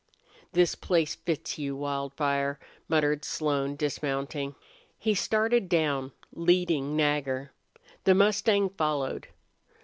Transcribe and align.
"This 0.53 0.73
place 0.73 1.13
fits 1.13 1.59
you, 1.59 1.75
Wildfire," 1.75 2.59
muttered 2.89 3.23
Slone, 3.23 3.75
dismounting. 3.75 4.55
He 4.97 5.13
started 5.13 5.69
down, 5.69 6.11
leading 6.33 6.95
Nagger. 6.97 7.51
The 8.05 8.15
mustang 8.15 8.69
followed. 8.71 9.27